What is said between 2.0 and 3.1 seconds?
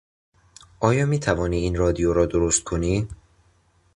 را درست کنی؟